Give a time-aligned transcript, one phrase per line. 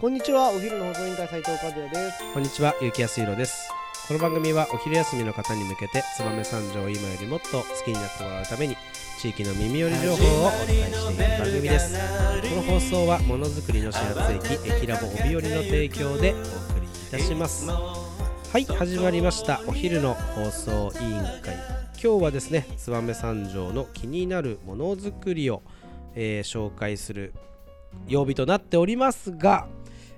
[0.00, 3.68] こんにちはお昼の放送委員会斉藤和也ですこんにちは、ゆきやすいろです。
[4.06, 8.76] この番組はお昼休みの方に向けて、燕三条を今よりもっと好きになってもらうために、
[9.18, 11.98] 地域の耳寄り情報をお伝えしている番組です。
[12.48, 17.66] この放送は、ものづくりの始発駅、駅ラボ帯寄りの提供でお送りいたします。
[17.68, 18.06] は
[18.54, 19.60] い、始まりました。
[19.66, 21.56] お昼の放送委員会。
[22.00, 25.64] 今日はですね、燕三条の気になるものづくりを、
[26.14, 27.34] えー紹介する
[28.06, 29.66] 曜日となっておりますが、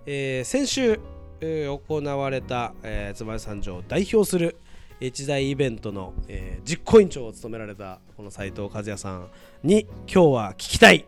[0.06, 1.00] えー先週、
[1.40, 4.58] えー行われた、えー、燕三条を代表する
[5.00, 9.28] 一大イベントの、えー実行委員長を務められたこの斉藤和也さん
[9.62, 11.06] に今日は聞きたい、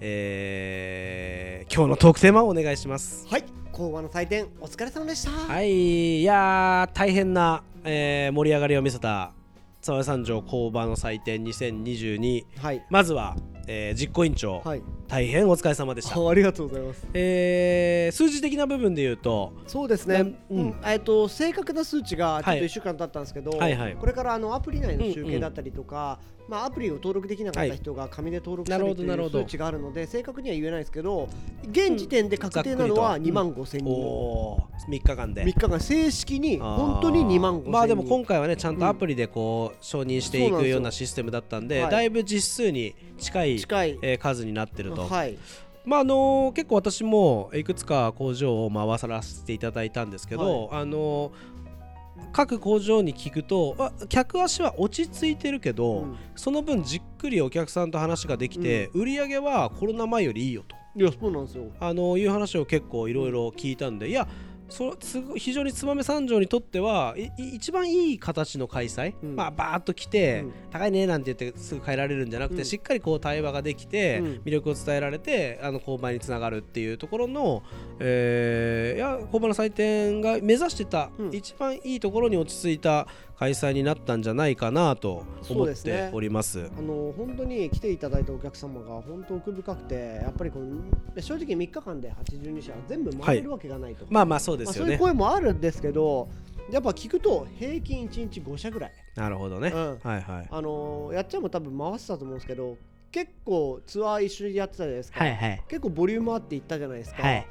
[0.00, 3.26] えー今日のトークテーマをお願いします。
[3.28, 3.44] はい。
[3.72, 5.30] 工場の祭典お疲れ様でした。
[5.30, 9.32] はい、いやー大変な、えー盛り上がりを見せた
[9.80, 12.84] 燕三条工場の祭典2022はい。
[12.90, 13.36] まずは、
[13.66, 16.18] えー実行委員長、はい大変お疲れ様でした。
[16.18, 17.06] あありがとうございます。
[17.12, 20.58] えー数字的な部分で言うと、そうですね、うん。
[20.58, 20.74] うん。
[20.86, 22.58] えっと正確な数値がちょっはい。
[22.60, 23.94] と1週間経ったんですけど、はいはい。
[23.94, 26.18] これからあのアプリ内の集計だったりとか、
[26.52, 29.06] まあ、アプリを登録できなかった人が紙で登録したりとい。
[29.06, 31.26] う数値があるので正確には言えないですけど
[31.70, 33.30] 現時点で確定なのはざっくりと。
[33.30, 35.44] 2万5千人、おー3日間で。
[35.44, 37.70] 3日間正式に本当に2万5千人。
[37.70, 41.90] まあでも今回はねちゃんとアプリでこう承認していくようなシステムだったんではい。
[41.90, 45.06] だいぶ実数に近い近い、えー数になってると。
[45.08, 45.38] はい。
[45.86, 51.51] まああのー結構私もいくつか工場を回らせていただいたんですけどあのー
[52.32, 56.16] 各工場に聞くとあ客足は落ち着いてるけど、うん。
[56.36, 60.76] その分じっくりお客さんと話ができて、売り上げはコロナ前よりいいよと。
[60.94, 61.64] いやそうなんですよ。
[61.80, 64.28] あのいう話を結構いろいろ聞いたんでいや
[64.72, 69.36] そすごい非常に燕三条にとってはいい一番いい形の開催、うん。
[69.36, 70.52] まあバーッと来て、うん。
[70.70, 72.64] 高いねなんて言ってすぐ帰られるんじゃなくて、うん。
[72.64, 74.26] しっかりこう対話ができて、うん。
[74.46, 77.62] 魅力を伝えられてあの購買につながるっていうところの、
[78.00, 81.34] えーいや購買の祭典が目指してた、うん。
[81.34, 83.06] 一番いいところに落ち着いた
[83.42, 86.70] 開催になったんじゃないかなとそ思っております。
[86.78, 94.90] あの本当に来ていただいたお客様が本当奥深くてやっぱりこの正直3日間で82社全部回れるわけがないと、まあまあそうでまあすよね。
[94.90, 96.28] そういう声もあるんですけど
[96.70, 99.72] やっぱ聞くと平均1日5社ぐらい、なるほどね。
[99.74, 100.48] うんはいはい。
[100.48, 102.76] あのやっちゃんも多分回ってたと思うんですけど
[103.10, 105.62] 結構ツアー一緒にやってたじゃないですか、はいはい。
[105.66, 107.46] 結構ボリュームあって行ったじゃないですか、はい。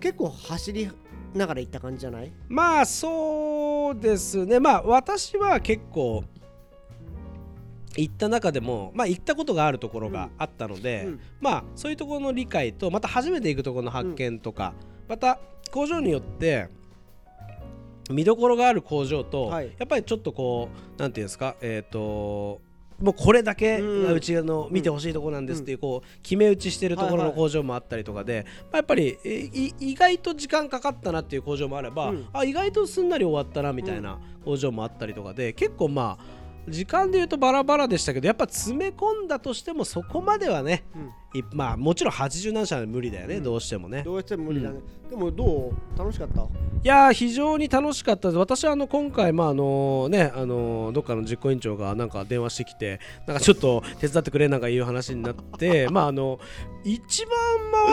[0.00, 0.90] 結構走り
[1.34, 2.32] ながら行った感じじゃない？
[2.48, 3.57] まあそう
[3.94, 4.60] ですね。
[4.60, 6.24] まあ私は結構
[7.96, 11.20] 行った中でもまあ行ったことがあるところがあったので、うん。
[11.40, 14.74] まあそういうところの理解とまた初めて行くところの発見とか、
[15.08, 15.40] また
[15.70, 16.68] 工場によって
[18.10, 19.74] 見どころがある工場と、はい。
[19.78, 22.60] やっぱりちょっとこうなんていうんですかえっ、と
[23.00, 24.06] もうこれだけうん。
[24.06, 29.18] がうちの見てほしいところなんですっていうこう決め打ちしてるところの工場もあったりとかで、まあやっぱり
[29.80, 32.26] 意外と時間かかったなっていう工場もあれば、うん。
[32.32, 36.38] あ意外とすんなり終わったなみたいな工場もあったりとかで結構まあ
[36.68, 40.84] 時間で言うとバラバラでしたけどやっぱ詰め込んだとしてもそこまではね
[41.52, 43.42] まあもちろん80何社は無理だよね、うん。
[43.42, 44.02] どうしてもね。
[44.02, 44.80] どうしても無理だね、
[45.10, 45.98] でもどう？
[45.98, 46.42] 楽しかった？
[46.42, 46.46] い
[46.84, 48.38] やー非常に楽しかったです。
[48.38, 56.38] 私はあの今回まああのねあのどっかの実行委員長がなんか電話してきてなんかちょっと手伝ってくれなんかいう話になって まああの
[56.84, 57.36] 一番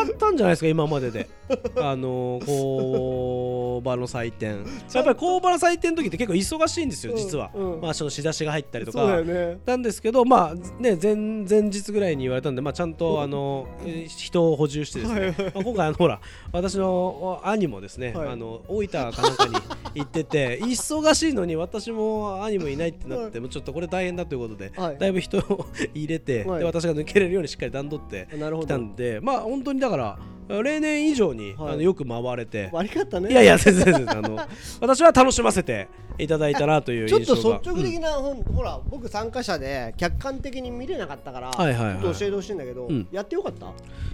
[0.06, 1.30] 回ったんじゃないですか今までで。
[1.78, 7.74] あの工場の祭典やっぱり工場の祭典の時って結構忙しいんですよ実は、うん。
[7.74, 9.02] うんまあその仕出しが入ったりとか。
[9.02, 9.60] よね。
[9.66, 16.22] なんですけどまあね前前日ぐらいに言われたんでまあちゃんとあのえー人を補充してですね、まあ、今回あのほら
[16.52, 18.30] 私の兄もですね、はい。
[18.30, 19.56] あの大分かなんかに
[19.96, 23.40] 行ってて 忙しいのに私も兄もいないってなって、はい。
[23.40, 24.98] もうちょっとこれ大変だということで、はい。
[24.98, 26.60] だいぶ人を 入れて、はい。
[26.60, 28.78] で私が抜けれるようにしっかり段取ってきたなるほど。
[28.78, 31.74] んでまあ本当にだから例年以上に、はい。
[31.74, 32.70] あのよく回れて。
[32.72, 33.32] 悪かったね。
[33.32, 34.40] いやいや全然全然あの
[34.82, 42.02] 私は楽しませていただいたなというちょっと率直的な、ほんほら僕参加者で客観的に見れなかったから、はいはいはい。
[42.02, 43.08] ちょっと教えてほしいんだけど、うん。
[43.12, 43.70] やってよかった、い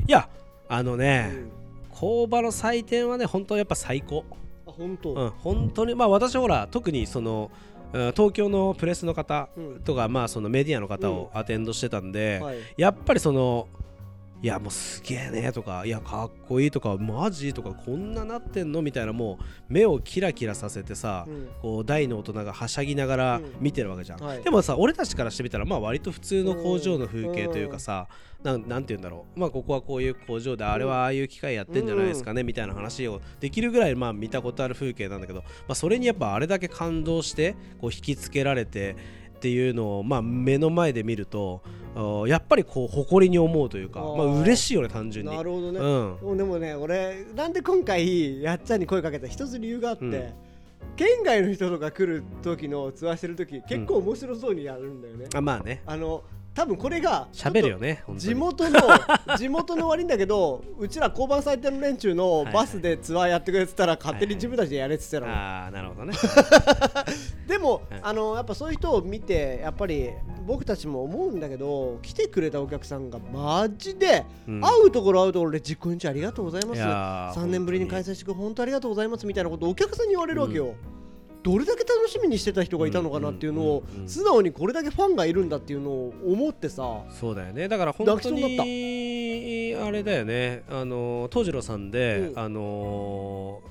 [0.07, 0.29] や
[0.69, 1.51] あのうね、ん。
[1.89, 4.23] 工場の祭典はね本当やっぱ最高。
[4.65, 7.51] あ本当、うん、本当にまあ私ほら特にその
[7.93, 9.79] うん東京のプレスの方うん。
[9.81, 12.57] とか、まあそのメディアの方をアテンドしてたんで、はい。
[12.77, 13.67] やっぱりその
[14.43, 21.49] いやもうすげえねとかいやかっこいいとかマジとかこんななってんのみたいなもう目をキラキラさせてさ、うん。
[21.61, 23.51] こう大の大人がはしゃぎながらうん。
[23.59, 24.41] 見てるわけじゃん、はい。
[24.41, 28.07] でもさ俺たちからしてみたらまあ割と普通の工場の風景というかさ、
[28.41, 29.39] なんなんて言うんだろう。
[29.39, 38.95] まあここはこういう工場であれはああいう機械やってんじゃないですかね、みたいな話をできるぐらいまあ見たことある風景なんだけど、まあ、それにやっぱあれだけ感動してこう引きつけられて
[39.41, 41.63] っていうのをまあ目の前で見ると
[41.95, 45.35] あやっぱりこう誇りに思うというかまあ嬉しいよね単純に。
[45.35, 46.37] なるほどね、うん。
[46.37, 50.11] でもね俺なんで今回やっちゃんに声かけた一つ理由があって、うん。
[50.95, 55.81] 県外の人とか来る時のツアーしてる時結構面白そうにやるんだよね、あまあね。
[55.87, 56.21] あの
[56.53, 58.79] 多分これが喋るよね地元の
[59.37, 66.13] 地元の悪いんだけどうちら交番最低の連中のバスでツアーやってくれてたら勝手に自分たちでやれって言ってたの、ああなるほどね。
[67.47, 67.99] でも、はい。
[68.03, 70.09] あのやっぱそういう人を見てやっぱり
[70.45, 74.61] 僕たちも思うんだけど来てくれたお客さんがマジで、うん。
[74.61, 80.75] 会うところ会うところで実行委員長ありがとうございまいすやー3年ぶりに開催してくれ本当ありがとうございますみたいなことをお客さんに言われるわけよ、
[81.43, 87.03] どれだけ楽しみにしてた人がいたのかなっていうのを素直にこれだけファンがいるんだっていうのを思ってさ。
[87.19, 87.67] そうだよね。
[87.67, 90.63] だから本当にあれだよね。
[90.69, 92.39] あの東次郎さんで、うん。
[92.39, 93.61] あの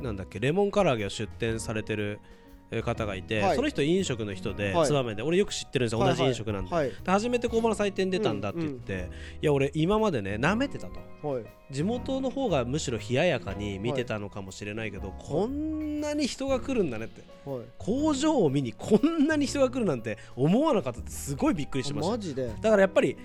[0.00, 2.45] なんだっけレモン唐揚げを出店されてるえー
[2.82, 3.56] 方がいて、はい。
[3.56, 4.88] その人飲食の人で、はい。
[4.88, 6.90] 燕で俺よく知ってるんですよ、同じ飲食なんで,、はい。
[6.90, 9.08] で初めて工場の祭典出たんだって言って、
[9.40, 11.00] いや俺今までね舐めてたと。
[11.26, 11.44] はい。
[11.70, 17.22] 地元の方がむしろ冷ややかに見てたのかもしれないけど、こんなに人が来るんだねって。
[17.48, 17.60] はい。
[17.78, 22.10] 工場を見にこんなに人が来るなんて思わなかったってすごいびっくりしました。
[22.12, 22.50] マジで。
[22.60, 23.16] だからやっぱり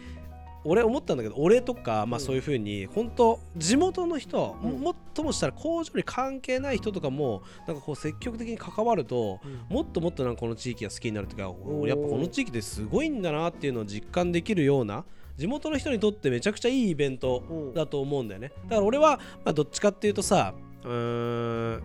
[0.63, 2.25] 俺思ったんだけど俺とか、まあ、うん。
[2.25, 4.71] そういうふうに本当地元の人、うん。
[4.71, 11.55] ももっともしたら工場に関係ない人とかもなんかこう積極的に関わるともっともっとなんかこの地域が好きになるとかやっぱ
[12.07, 15.03] この地域ですごいんだなっていうのを実感できるような
[15.37, 17.73] 地元の人にとってめちゃくちゃいいイベントうん。
[17.73, 18.51] だと思うんだよね。
[18.63, 20.53] だから俺は、まあ、どっちかっていうとさ
[20.83, 21.83] うーん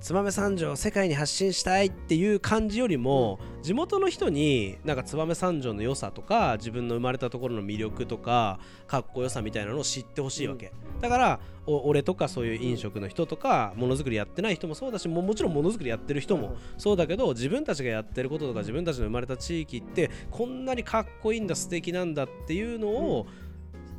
[0.00, 23.26] 燕三条を世界に発信したいっていう感じよりも、地元の人になんか燕三条の良さとか自分の生まれたところの魅力とかかっこよさみたいなのを知ってほしいわけ、だからお俺とかそういう飲食の人とかものづくりやってない人もそうだしももちろんものづくりやってる人もそうだけど自分たちがやってることとか自分たちの生まれた地域ってこんなにかっこいいんだ素敵なんだっていうのを、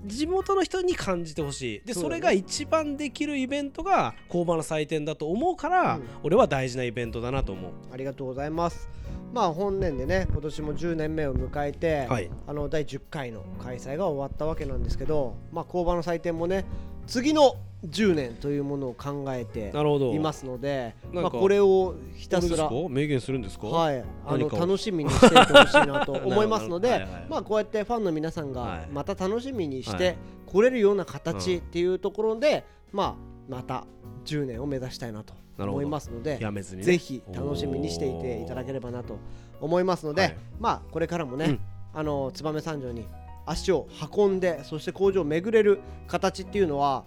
[0.05, 1.81] 地元の人に感じてほしい。
[1.85, 6.03] でそ,、れが一番できるイベントが工場の祭典だと思うから、うん。
[6.23, 7.71] 俺は大事なイベントだなと思う。
[7.91, 8.89] ありがとうございます。
[9.33, 12.29] まあ本年でね今年も10年目を迎えて、はい。
[12.47, 16.65] あの第10回の開催が終わったわけなんですけど、まあ工場の祭典もね
[17.09, 17.55] 次の
[17.87, 19.71] 10年というものを考えて
[20.13, 23.67] いますので、まあこれをひたすら明言するんですか？
[23.67, 28.87] はい、あの楽しみにしていてほしいなと思いますので まあこうやってファンの皆さんがはい。
[28.91, 30.17] また楽しみにしはて
[30.47, 30.51] い。
[30.51, 31.59] 来れるような形うん。
[31.59, 33.15] っていうところで、まあ
[33.47, 33.85] また
[34.25, 39.17] 10年を目指したいなと思いますのでやめずにね、ぜひ楽しみにしていていただければなと
[39.61, 40.37] 思いますので、はい。
[40.59, 41.59] まあこれからもね、うん。
[41.93, 43.07] あの燕三条に
[43.49, 47.03] 足を運んでそして工場を巡れる形っていうのは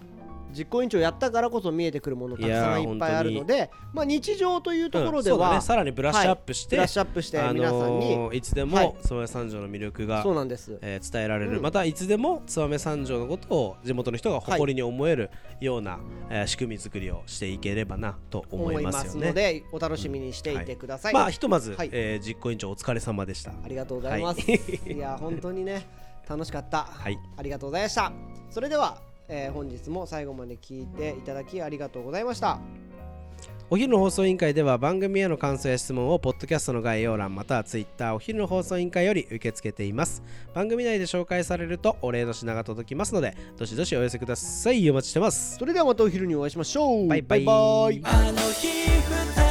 [0.55, 5.61] 実行委員長やったからこそ見えてくるものたくさんいっぱいあるので、まあ、日常というところでうんそうだは、ね。
[5.61, 8.69] さらにブラッシュアップして、ブラッシュアップしてあ皆さんに、のーいつではい。
[8.69, 10.77] も燕三条の魅力が、そうなんです。
[10.81, 11.61] えー伝えられる、うん。
[11.63, 15.99] またいつでも燕三条のことを地元の人が誇りに思えるような、
[16.29, 19.09] えー仕組み作りをしていければなと思いまますよね。
[19.09, 21.89] すのでお楽しみにしていてください、まあひとまず、はい。
[21.91, 23.49] えー実行委員長お疲れ様でした。
[23.49, 24.97] ありがとうございます、、はい。
[24.99, 27.17] や本当にね楽しかった、はい。
[27.37, 28.11] ありがとうございました。
[28.49, 32.59] それでは、えー本日も最後まで聞いていただきありがとうございました。
[33.69, 40.21] お昼の放送委員会では番組への感想や質問をポッドキャストの概要欄またはツイッターお昼の放送委員会より受け付けています。
[40.53, 44.89] 番組内で紹介されるとお礼の品が届きますのでどしどしお寄せください。
[44.91, 45.57] お待ちしてます。
[45.57, 47.07] それではまたお昼にお会いしましょう。
[47.07, 47.45] バイバイ。
[47.45, 49.42] バイバ